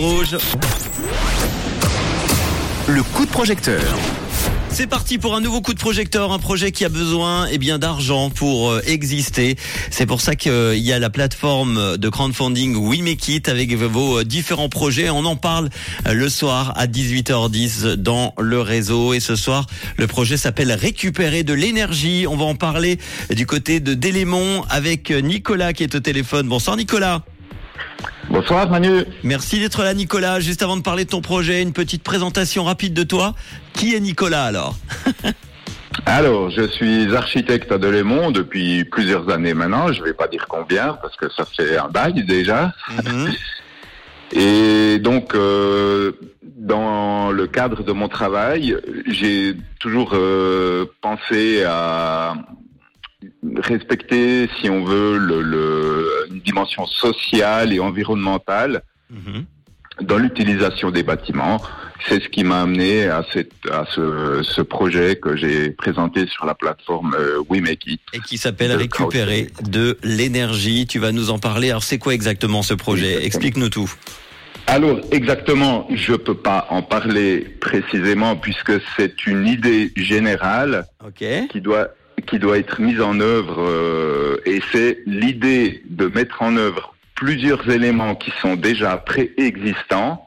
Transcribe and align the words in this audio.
Rouge. 0.00 0.38
Le 2.88 3.02
coup 3.02 3.26
de 3.26 3.30
projecteur. 3.30 3.82
C'est 4.70 4.86
parti 4.86 5.18
pour 5.18 5.34
un 5.34 5.42
nouveau 5.42 5.60
coup 5.60 5.74
de 5.74 5.78
projecteur, 5.78 6.32
un 6.32 6.38
projet 6.38 6.72
qui 6.72 6.86
a 6.86 6.88
besoin 6.88 7.46
eh 7.52 7.58
bien 7.58 7.78
d'argent 7.78 8.30
pour 8.30 8.70
euh, 8.70 8.80
exister. 8.86 9.56
C'est 9.90 10.06
pour 10.06 10.22
ça 10.22 10.36
qu'il 10.36 10.78
y 10.78 10.90
a 10.94 10.98
la 10.98 11.10
plateforme 11.10 11.98
de 11.98 12.08
crowdfunding 12.08 12.76
We 12.76 13.02
Make 13.02 13.28
It 13.28 13.48
avec 13.50 13.74
vos 13.74 14.20
euh, 14.20 14.24
différents 14.24 14.70
projets. 14.70 15.10
On 15.10 15.26
en 15.26 15.36
parle 15.36 15.68
euh, 16.06 16.14
le 16.14 16.30
soir 16.30 16.72
à 16.76 16.86
18h10 16.86 17.96
dans 17.96 18.32
le 18.38 18.62
réseau. 18.62 19.12
Et 19.12 19.20
ce 19.20 19.36
soir, 19.36 19.66
le 19.98 20.06
projet 20.06 20.38
s'appelle 20.38 20.72
Récupérer 20.72 21.42
de 21.42 21.52
l'énergie. 21.52 22.24
On 22.26 22.36
va 22.36 22.46
en 22.46 22.54
parler 22.54 22.98
du 23.28 23.44
côté 23.44 23.80
de 23.80 23.92
Délémon 23.92 24.64
avec 24.70 25.10
Nicolas 25.10 25.74
qui 25.74 25.82
est 25.82 25.94
au 25.94 26.00
téléphone. 26.00 26.48
Bonsoir 26.48 26.78
Nicolas. 26.78 27.22
Bonsoir 28.30 28.70
Manu. 28.70 29.04
Merci 29.24 29.58
d'être 29.58 29.82
là 29.82 29.92
Nicolas. 29.92 30.38
Juste 30.38 30.62
avant 30.62 30.76
de 30.76 30.82
parler 30.82 31.04
de 31.04 31.10
ton 31.10 31.20
projet, 31.20 31.62
une 31.62 31.72
petite 31.72 32.04
présentation 32.04 32.62
rapide 32.62 32.94
de 32.94 33.02
toi. 33.02 33.34
Qui 33.72 33.96
est 33.96 34.00
Nicolas 34.00 34.44
alors 34.44 34.76
Alors, 36.06 36.48
je 36.50 36.62
suis 36.68 37.12
architecte 37.14 37.72
à 37.72 37.78
Delémont 37.78 38.30
depuis 38.30 38.84
plusieurs 38.84 39.28
années 39.30 39.52
maintenant. 39.52 39.92
Je 39.92 40.00
vais 40.04 40.14
pas 40.14 40.28
dire 40.28 40.46
combien 40.48 40.96
parce 41.02 41.16
que 41.16 41.28
ça 41.28 41.44
fait 41.44 41.76
un 41.76 41.88
bail 41.88 42.24
déjà. 42.24 42.72
Mhm. 43.04 43.32
Et 44.32 45.00
donc, 45.00 45.34
euh, 45.34 46.12
dans 46.56 47.32
le 47.32 47.48
cadre 47.48 47.82
de 47.82 47.90
mon 47.90 48.08
travail, 48.08 48.76
j'ai 49.08 49.56
toujours 49.80 50.12
euh, 50.14 50.84
pensé 51.00 51.64
à 51.64 52.34
respecter, 53.56 54.48
si 54.60 54.68
on 54.70 54.84
veut, 54.84 55.18
le, 55.18 55.42
le- 55.42 56.26
une 56.30 56.40
dimension 56.40 56.86
sociale 56.86 57.72
et 57.72 57.80
environnementale 57.80 58.82
Mhm. 59.10 59.44
dans 60.02 60.18
l'utilisation 60.18 60.90
des 60.90 61.02
bâtiments. 61.02 61.60
C'est 62.08 62.22
ce 62.22 62.28
qui 62.28 62.44
m'a 62.44 62.62
amené 62.62 63.08
à, 63.08 63.24
cette, 63.32 63.52
à 63.70 63.84
ce, 63.94 64.40
ce 64.42 64.62
projet 64.62 65.16
que 65.16 65.36
j'ai 65.36 65.70
présenté 65.70 66.26
sur 66.28 66.46
la 66.46 66.54
plateforme 66.54 67.14
euh, 67.18 67.42
We 67.50 67.60
Make 67.60 67.86
It. 67.86 68.00
Et 68.14 68.20
qui 68.20 68.38
s'appelle 68.38 68.72
Récupérer 68.72 69.48
de 69.62 69.98
l'énergie. 70.02 70.86
Tu 70.86 70.98
vas 70.98 71.12
nous 71.12 71.30
en 71.30 71.38
parler. 71.38 71.70
Alors 71.70 71.82
c'est 71.82 71.98
quoi 71.98 72.14
exactement 72.14 72.62
ce 72.62 72.72
projet? 72.72 73.24
Explique-nous 73.26 73.68
tout. 73.68 73.92
Alors 74.66 75.00
exactement, 75.10 75.88
je 75.92 76.14
peux 76.14 76.36
pas 76.36 76.66
en 76.70 76.82
parler 76.82 77.40
précisément 77.60 78.36
puisque 78.36 78.72
c'est 78.96 79.26
une 79.26 79.46
idée 79.46 79.92
générale 79.96 80.86
qui 81.50 81.60
doit 81.60 81.88
qui 82.22 82.38
doit 82.38 82.58
être 82.58 82.80
mise 82.80 83.00
en 83.00 83.18
œuvre 83.20 83.56
euh, 83.60 84.36
et 84.46 84.60
c'est 84.72 84.98
l'idée 85.06 85.82
de 85.88 86.06
mettre 86.06 86.42
en 86.42 86.56
œuvre 86.56 86.94
plusieurs 87.14 87.68
éléments 87.70 88.14
qui 88.14 88.32
sont 88.40 88.56
déjà 88.56 88.96
préexistants 88.96 90.26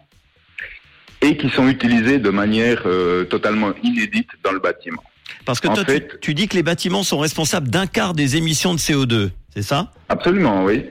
et 1.21 1.37
qui 1.37 1.49
sont 1.49 1.67
utilisés 1.67 2.19
de 2.19 2.29
manière 2.29 2.83
euh, 2.85 3.23
totalement 3.23 3.71
inédite 3.83 4.29
dans 4.43 4.51
le 4.51 4.59
bâtiment. 4.59 5.03
Parce 5.45 5.59
que 5.59 5.67
En 5.67 5.73
toi, 5.73 5.85
tu- 5.85 5.91
fait- 5.91 6.19
tu, 6.21 6.33
dis 6.33 6.47
que 6.47 6.55
les 6.55 6.63
bâtiments 6.63 7.03
sont 7.03 7.17
responsables 7.19 7.69
d'un 7.69 7.87
quart 7.87 8.13
des 8.13 8.35
émissions 8.37 8.73
de 8.73 8.79
CO2. 8.79 9.31
C'est 9.53 9.61
ça? 9.63 9.91
Absolument, 10.09 10.63
oui. 10.63 10.85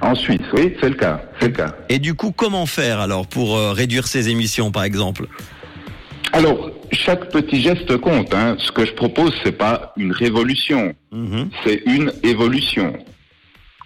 En 0.00 0.14
Suisse, 0.16 0.40
oui, 0.54 0.74
c'est 0.80 0.88
le 0.88 0.96
cas, 0.96 1.22
c'est 1.40 1.46
le 1.48 1.52
cas. 1.54 1.74
Et 1.88 1.98
du 2.00 2.14
coup, 2.14 2.32
comment 2.32 2.66
faire 2.66 2.98
alors 2.98 3.26
pour 3.28 3.56
euh, 3.56 3.72
réduire 3.72 4.08
ces 4.08 4.28
émissions, 4.28 4.72
par 4.72 4.82
exemple? 4.82 5.26
Alors, 6.44 6.72
chaque 6.90 7.30
petit 7.30 7.60
geste 7.60 7.96
compte. 7.98 8.34
Hein. 8.34 8.56
Ce 8.58 8.72
que 8.72 8.84
je 8.84 8.92
propose, 8.94 9.32
c'est 9.44 9.56
pas 9.56 9.92
une 9.96 10.10
révolution, 10.10 10.92
Mhm. 11.12 11.50
c'est 11.62 11.82
une 11.86 12.12
évolution. 12.24 12.98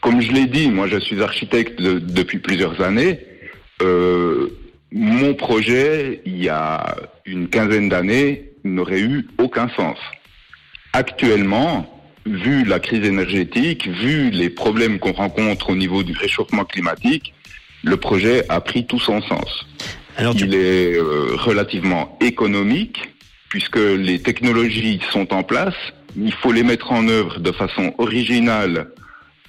Comme 0.00 0.22
je 0.22 0.32
l'ai 0.32 0.46
dit, 0.46 0.70
moi, 0.70 0.86
je 0.88 0.96
suis 0.98 1.20
architecte 1.22 1.82
de- 1.82 1.98
depuis 1.98 2.38
plusieurs 2.38 2.80
années. 2.80 3.18
Euh, 3.82 4.48
mon 4.90 5.34
projet, 5.34 6.22
il 6.24 6.42
y 6.42 6.48
a 6.48 6.96
une 7.26 7.48
quinzaine 7.48 7.90
d'années, 7.90 8.52
n'aurait 8.64 9.00
eu 9.02 9.26
aucun 9.36 9.68
sens. 9.76 9.98
Actuellement, 10.94 11.86
vu 12.25 12.64
la 12.64 12.81
crise 12.81 13.04
énergétique, 13.04 13.86
vu 13.86 14.31
les 14.31 14.48
problèmes 14.48 14.98
qu'on 14.98 15.12
rencontre 15.12 15.69
au 15.69 15.76
niveau 15.76 16.02
du 16.02 16.12
réchauffement 16.16 16.64
climatique, 16.64 17.34
le 17.84 17.98
projet 17.98 18.44
a 18.48 18.62
pris 18.62 18.86
tout 18.86 18.98
son 18.98 19.20
sens. 19.20 19.66
Alors, 20.16 20.34
tu... 20.34 20.44
Il 20.44 20.54
est 20.54 20.97
euh, 20.97 21.37
relativement 21.37 22.16
économique 22.21 23.10
puisque 23.49 23.77
les 23.77 24.19
technologies 24.21 25.00
sont 25.12 25.32
en 25.32 25.43
place. 25.43 25.75
Il 26.16 26.32
faut 26.32 26.53
les 26.53 26.62
mettre 26.62 26.93
en 26.93 27.06
œuvre 27.09 27.38
de 27.41 27.53
façon 27.53 27.94
originale 27.99 28.88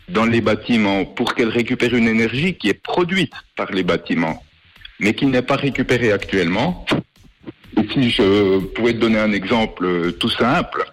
dans 0.09 0.25
les 0.25 0.41
bâtiments 0.41 1.05
pour 1.05 1.35
qu'elles 1.35 1.49
récupèrent 1.49 1.95
une 1.95 2.07
énergie 2.07 2.55
qui 2.55 2.69
est 2.69 2.81
produite 2.81 3.33
par 3.55 3.71
les 3.71 3.83
bâtiments, 3.83 4.43
mais 4.99 5.13
qui 5.13 5.25
n'est 5.25 5.41
pas 5.41 5.55
récupérée 5.55 6.11
actuellement. 6.11 6.85
Et 7.77 7.87
si 7.93 8.09
je 8.09 8.59
pouvais 8.59 8.93
te 8.93 8.99
donner 8.99 9.19
un 9.19 9.31
exemple 9.31 9.85
euh, 9.85 10.11
tout 10.11 10.29
simple, 10.29 10.85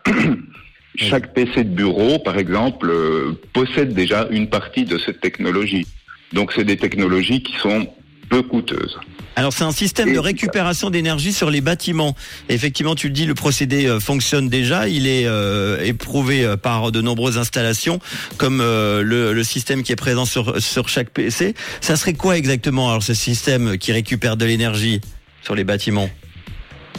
chaque 0.97 1.35
PC 1.35 1.65
de 1.65 1.71
bureau, 1.71 2.19
par 2.19 2.39
exemple, 2.39 2.91
euh, 2.91 3.41
possède 3.53 3.95
déjà 3.95 4.29
une 4.31 4.49
partie 4.49 4.85
de 4.85 4.99
cette 4.99 5.21
technologie. 5.21 5.87
Donc 6.33 6.53
c'est 6.53 6.65
des 6.65 6.77
technologies 6.77 7.43
qui 7.43 7.57
sont 7.57 7.87
peu 8.29 8.43
coûteuses. 8.43 8.99
Alors 9.37 9.53
c'est 9.53 9.65
un 9.65 9.73
système 9.73 10.13
de 10.13 10.19
récupération 10.19 10.91
d'énergie 10.91 11.33
sur 11.33 11.51
les 11.51 11.61
bâtiments. 11.61 12.15
Effectivement, 12.49 12.95
tu 12.95 13.09
le 13.09 13.13
dis, 13.13 13.27
le 13.27 13.35
procédé 13.35 13.87
euh, 13.87 13.99
fonctionne 13.99 14.49
déjà. 14.49 14.89
Il 14.89 15.07
est 15.09 15.27
euh, 15.27 15.83
éprouvé 15.83 16.45
euh, 16.45 16.57
par 16.57 16.93
de 16.93 17.01
nombreuses 17.01 17.37
installations, 17.37 17.99
comme 18.37 18.61
euh, 18.61 19.03
le, 19.03 19.33
le 19.33 19.45
système 19.45 19.83
qui 19.83 19.93
est 19.93 19.97
présent 19.97 20.25
sur, 20.25 20.61
sur 20.63 20.89
chaque 20.89 21.11
PC. 21.11 21.55
Ça 21.81 21.97
serait 21.97 22.15
quoi 22.15 22.37
exactement 22.37 22.91
alors 22.91 23.03
ce 23.03 23.15
système 23.15 23.77
qui 23.77 23.93
récupère 23.93 24.37
de 24.37 24.45
l'énergie 24.45 25.01
sur 25.43 25.55
les 25.55 25.65
bâtiments? 25.65 26.09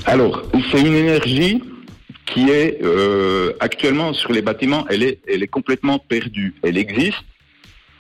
Alors, 0.06 0.44
c'est 0.72 0.82
une 0.82 0.96
énergie 0.96 1.62
qui 2.26 2.50
est 2.50 2.80
euh, 2.84 3.54
actuellement 3.60 4.14
sur 4.14 4.34
les 4.34 4.42
bâtiments, 4.42 4.86
elle 4.90 5.04
est, 5.04 5.20
elle 5.28 5.44
est 5.44 5.48
complètement 5.48 6.00
perdue. 6.00 6.54
Elle 6.64 6.78
existe, 6.78 7.24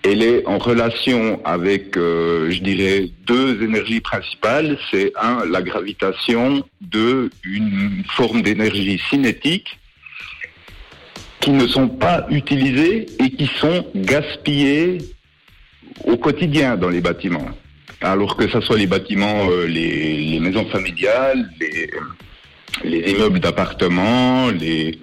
elle 0.05 0.21
est 0.21 0.45
en 0.45 0.59
relation 0.59 1.41
avec, 1.45 1.97
euh, 1.97 2.51
je 2.51 2.59
dirais, 2.59 3.09
deux 3.25 3.63
énergies 3.63 4.01
principales. 4.01 4.77
C'est 4.91 5.11
un, 5.19 5.45
la 5.45 5.61
gravitation, 5.63 6.63
deux, 6.81 7.31
une 7.43 8.03
forme 8.09 8.43
d'énergie 8.43 9.01
cinétique 9.09 9.79
qui 11.39 11.51
ne 11.51 11.67
sont 11.67 11.87
pas 11.87 12.25
utilisées 12.29 13.07
et 13.19 13.31
qui 13.31 13.49
sont 13.59 13.85
gaspillées 13.95 14.99
au 16.03 16.17
quotidien 16.17 16.77
dans 16.77 16.89
les 16.89 17.01
bâtiments. 17.01 17.49
Alors 18.01 18.37
que 18.37 18.47
ce 18.47 18.61
soit 18.61 18.77
les 18.77 18.87
bâtiments, 18.87 19.49
euh, 19.49 19.65
les, 19.65 20.39
maisons 20.39 20.65
familiales, 20.67 21.49
les, 21.59 21.89
les 22.83 23.11
immeubles 23.11 23.39
d'appartements, 23.39 24.49
les 24.49 24.99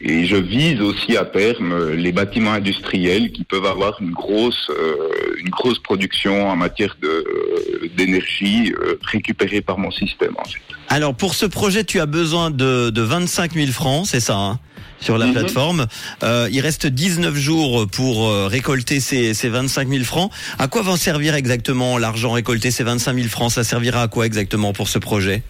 et 0.00 0.26
je 0.26 0.36
vise 0.36 0.80
aussi 0.80 1.16
à 1.16 1.24
terme 1.24 1.92
les 1.92 2.12
bâtiments 2.12 2.52
industriels 2.52 3.32
qui 3.32 3.44
peuvent 3.44 3.66
avoir 3.66 4.00
une 4.00 4.12
grosse 4.12 4.70
euh, 4.70 4.94
une 5.40 5.50
grosse 5.50 5.78
production 5.78 6.48
en 6.48 6.56
matière 6.56 6.96
de 7.02 7.08
euh, 7.08 7.88
d'énergie 7.96 8.72
euh, 8.80 8.98
récupérée 9.02 9.60
par 9.60 9.78
mon 9.78 9.90
système 9.90 10.34
en 10.38 10.44
fait. 10.44 10.60
Alors 10.88 11.14
pour 11.14 11.34
ce 11.34 11.46
projet, 11.46 11.84
tu 11.84 12.00
as 12.00 12.06
besoin 12.06 12.50
de, 12.50 12.90
de 12.90 13.02
25 13.02 13.54
000 13.54 13.66
francs, 13.72 14.06
c'est 14.06 14.20
ça 14.20 14.36
hein, 14.36 14.58
sur 15.00 15.18
la 15.18 15.26
Mhm. 15.26 15.32
plateforme. 15.32 15.86
Euh, 16.22 16.48
il 16.50 16.60
reste 16.60 16.86
19 16.86 17.34
jours 17.36 17.86
pour 17.90 18.28
euh, 18.28 18.46
récolter 18.46 19.00
ces, 19.00 19.34
ces 19.34 19.48
25 19.48 19.88
000 19.88 20.04
francs. 20.04 20.30
À 20.58 20.68
quoi 20.68 20.82
va 20.82 20.96
servir 20.96 21.34
exactement 21.34 21.98
l'argent 21.98 22.32
récolté, 22.32 22.70
ces 22.70 22.84
25 22.84 23.14
000 23.16 23.28
francs? 23.28 23.52
Ça 23.52 23.64
servira 23.64 24.02
à 24.02 24.08
quoi 24.08 24.26
exactement 24.26 24.72
pour 24.72 24.88
ce 24.88 24.98
projet? 24.98 25.42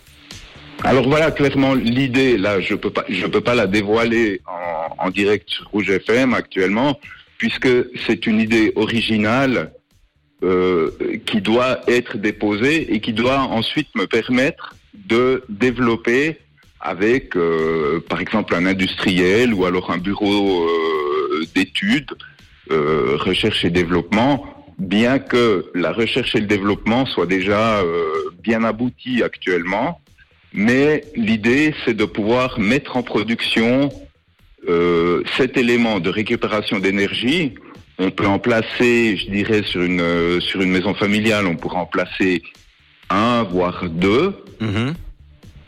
Alors 0.84 1.08
voilà 1.08 1.30
clairement 1.30 1.74
l'idée 1.74 2.38
là 2.38 2.60
je 2.60 2.74
peux 2.74 2.90
pas 2.90 3.04
je 3.08 3.26
peux 3.26 3.40
pas 3.40 3.54
la 3.54 3.66
dévoiler 3.66 4.40
en, 4.46 5.06
en 5.06 5.10
direct 5.10 5.48
sur 5.48 5.68
Rouge 5.70 5.90
FM 5.90 6.34
actuellement 6.34 6.98
puisque 7.36 7.68
c'est 8.06 8.26
une 8.26 8.40
idée 8.40 8.72
originale 8.76 9.72
euh, 10.42 10.90
qui 11.26 11.40
doit 11.40 11.80
être 11.88 12.16
déposée 12.16 12.94
et 12.94 13.00
qui 13.00 13.12
doit 13.12 13.40
ensuite 13.40 13.88
me 13.96 14.06
permettre 14.06 14.76
de 14.94 15.42
développer 15.48 16.38
avec 16.80 17.36
euh, 17.36 18.00
par 18.08 18.20
exemple 18.20 18.54
un 18.54 18.64
industriel 18.64 19.52
ou 19.52 19.64
alors 19.64 19.90
un 19.90 19.98
bureau 19.98 20.64
euh, 20.64 21.44
d'études 21.54 22.12
euh, 22.70 23.16
recherche 23.18 23.64
et 23.64 23.70
développement 23.70 24.46
bien 24.78 25.18
que 25.18 25.70
la 25.74 25.92
recherche 25.92 26.36
et 26.36 26.40
le 26.40 26.46
développement 26.46 27.04
soient 27.04 27.26
déjà 27.26 27.80
euh, 27.80 28.30
bien 28.42 28.62
aboutis 28.62 29.22
actuellement 29.22 30.00
mais 30.52 31.04
l'idée, 31.14 31.74
c'est 31.84 31.94
de 31.94 32.04
pouvoir 32.04 32.58
mettre 32.58 32.96
en 32.96 33.02
production 33.02 33.90
euh, 34.68 35.22
cet 35.36 35.56
élément 35.56 36.00
de 36.00 36.10
récupération 36.10 36.78
d'énergie. 36.78 37.54
On 37.98 38.10
peut 38.10 38.26
en 38.26 38.38
placer, 38.38 39.16
je 39.16 39.30
dirais, 39.30 39.62
sur 39.64 39.82
une 39.82 40.00
euh, 40.00 40.40
sur 40.40 40.60
une 40.62 40.70
maison 40.70 40.94
familiale, 40.94 41.46
on 41.46 41.56
pourrait 41.56 41.78
en 41.78 41.86
placer 41.86 42.42
un 43.10 43.42
voire 43.44 43.88
deux 43.88 44.34
Mhm. 44.60 44.94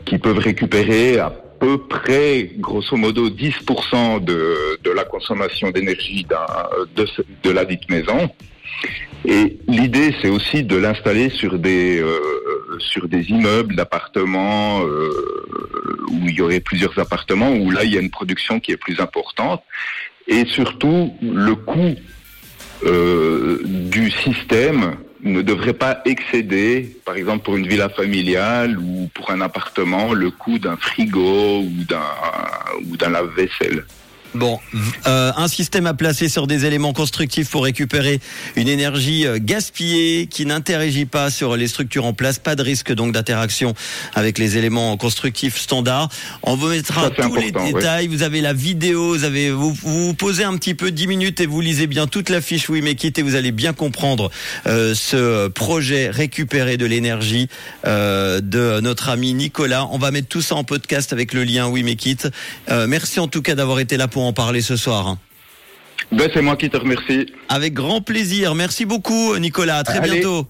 qui 0.05 0.17
peuvent 0.17 0.37
récupérer 0.39 1.17
à 1.19 1.29
peu 1.29 1.77
près, 1.77 2.51
grosso 2.57 2.97
modo, 2.97 3.29
10% 3.29 4.19
de, 4.23 4.79
de 4.83 4.91
la 4.91 5.03
consommation 5.05 5.69
d'énergie 5.71 6.25
d'un- 6.25 6.67
de, 6.95 7.05
de 7.43 7.51
la 7.51 7.63
dite 7.65 7.89
maison. 7.89 8.29
Et 9.25 9.57
l'idée, 9.67 10.13
c'est 10.21 10.29
aussi 10.29 10.63
de 10.63 10.75
l'installer 10.75 11.29
sur 11.29 11.59
des 11.59 12.01
euh, 12.01 12.19
sur 12.79 13.07
des 13.07 13.29
immeubles 13.29 13.75
d'appartements 13.75 14.81
euh, 14.85 16.05
où 16.09 16.27
il 16.27 16.35
y 16.35 16.41
aurait 16.41 16.59
plusieurs 16.59 16.97
appartements 16.99 17.51
où 17.51 17.71
là 17.71 17.83
il 17.83 17.93
y 17.93 17.97
a 17.97 18.01
une 18.01 18.09
production 18.09 18.59
qui 18.59 18.71
est 18.71 18.77
plus 18.77 18.99
importante 18.99 19.63
et 20.27 20.45
surtout 20.45 21.13
le 21.21 21.55
coût 21.55 21.95
euh, 22.83 23.61
du 23.65 24.09
système 24.09 24.95
ne 25.23 25.41
devrait 25.41 25.73
pas 25.73 26.01
excéder, 26.05 26.97
par 27.05 27.15
exemple 27.15 27.43
pour 27.43 27.55
une 27.55 27.67
villa 27.67 27.89
familiale 27.89 28.79
ou 28.79 29.09
pour 29.13 29.29
un 29.29 29.41
appartement, 29.41 30.13
le 30.13 30.31
coût 30.31 30.57
d'un 30.57 30.77
frigo 30.77 31.59
ou 31.59 31.83
d'un 31.87 32.01
ou 32.89 32.97
d'un 32.97 33.09
lave-vaisselle. 33.09 33.85
Bon, 34.33 34.59
euh, 35.07 35.31
un 35.35 35.47
système 35.47 35.87
à 35.87 35.93
placer 35.93 36.29
sur 36.29 36.47
des 36.47 36.65
éléments 36.65 36.93
constructifs 36.93 37.49
pour 37.49 37.65
récupérer 37.65 38.19
une 38.55 38.69
énergie 38.69 39.27
euh, 39.27 39.39
gaspillée 39.41 40.27
qui 40.27 40.45
n'interagit 40.45 41.05
pas 41.05 41.29
sur 41.29 41.57
les 41.57 41.67
structures 41.67 42.05
en 42.05 42.13
place. 42.13 42.39
Pas 42.39 42.55
de 42.55 42.63
risque 42.63 42.93
donc 42.93 43.11
d'interaction 43.11 43.73
avec 44.13 44.37
les 44.37 44.57
éléments 44.57 44.95
constructifs 44.95 45.57
standards. 45.57 46.09
On 46.43 46.55
vous 46.55 46.67
mettra 46.67 47.09
tous 47.09 47.35
les 47.35 47.51
détails. 47.51 48.07
Vous 48.07 48.23
avez 48.23 48.39
la 48.39 48.53
vidéo. 48.53 49.09
Vous 49.09 49.23
avez 49.25 49.51
vous, 49.51 49.73
vous 49.73 50.13
posez 50.13 50.45
un 50.45 50.55
petit 50.55 50.75
peu 50.75 50.91
10 50.91 51.07
minutes 51.07 51.41
et 51.41 51.45
vous 51.45 51.59
lisez 51.59 51.87
bien 51.87 52.07
toute 52.07 52.29
la 52.29 52.39
fiche 52.39 52.69
We 52.69 52.81
Make 52.81 53.03
It 53.03 53.19
et 53.19 53.21
vous 53.23 53.35
allez 53.35 53.51
bien 53.51 53.73
comprendre 53.73 54.31
euh, 54.65 54.95
ce 54.95 55.49
projet 55.49 56.09
récupérer 56.09 56.77
de 56.77 56.85
l'énergie 56.85 57.49
euh, 57.85 58.39
de 58.41 58.79
notre 58.79 59.09
ami 59.09 59.33
Nicolas. 59.33 59.87
On 59.91 59.97
va 59.97 60.11
mettre 60.11 60.27
tout 60.29 60.41
ça 60.41 60.55
en 60.55 60.63
podcast 60.63 61.11
avec 61.11 61.33
le 61.33 61.43
lien 61.43 61.67
We 61.67 61.83
Make 61.83 62.05
It. 62.05 62.29
Euh, 62.69 62.87
merci 62.87 63.19
en 63.19 63.27
tout 63.27 63.41
cas 63.41 63.55
d'avoir 63.55 63.79
été 63.79 63.97
là 63.97 64.07
pour 64.07 64.20
en 64.27 64.33
parler 64.33 64.61
ce 64.61 64.75
soir. 64.75 65.17
Ben, 66.11 66.29
c'est 66.33 66.41
moi 66.41 66.57
qui 66.57 66.69
te 66.69 66.77
remercie. 66.77 67.27
Avec 67.49 67.73
grand 67.73 68.01
plaisir. 68.01 68.55
Merci 68.55 68.85
beaucoup, 68.85 69.37
Nicolas. 69.37 69.77
À 69.77 69.83
très 69.83 70.01
bientôt. 70.01 70.47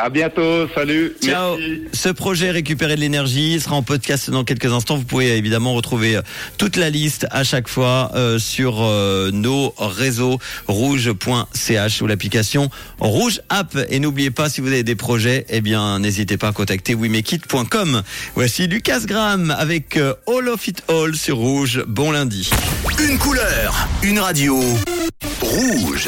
À 0.00 0.10
bientôt, 0.10 0.68
salut. 0.74 1.14
Ciao. 1.22 1.56
Ce 1.92 2.08
projet 2.08 2.50
Récupérer 2.50 2.94
de 2.94 3.00
l'énergie 3.00 3.60
sera 3.60 3.74
en 3.74 3.82
podcast 3.82 4.30
dans 4.30 4.44
quelques 4.44 4.72
instants. 4.72 4.96
Vous 4.96 5.04
pouvez 5.04 5.36
évidemment 5.36 5.74
retrouver 5.74 6.16
euh, 6.16 6.22
toute 6.56 6.76
la 6.76 6.88
liste 6.88 7.26
à 7.30 7.42
chaque 7.42 7.68
fois 7.68 8.12
euh, 8.14 8.38
sur 8.38 8.82
euh, 8.82 9.30
nos 9.32 9.74
réseaux 9.78 10.38
rouge.ch 10.68 12.02
ou 12.02 12.06
l'application 12.06 12.70
Rouge 13.00 13.40
App. 13.48 13.76
Et 13.90 13.98
n'oubliez 13.98 14.30
pas, 14.30 14.48
si 14.48 14.60
vous 14.60 14.68
avez 14.68 14.84
des 14.84 14.94
projets, 14.94 15.46
eh 15.48 15.60
bien, 15.60 15.98
n'hésitez 15.98 16.36
pas 16.36 16.48
à 16.48 16.52
contacter 16.52 16.94
wimekit.com. 16.94 18.02
Voici 18.34 18.66
Lucas 18.68 19.00
Graham 19.04 19.54
avec 19.58 19.96
All 19.96 20.48
of 20.48 20.66
It 20.68 20.82
All 20.88 21.16
sur 21.16 21.38
Rouge. 21.38 21.82
Bon 21.88 22.12
lundi. 22.12 22.50
Une 23.00 23.18
couleur, 23.18 23.88
une 24.02 24.20
radio. 24.20 24.60
Rouge. 25.40 25.96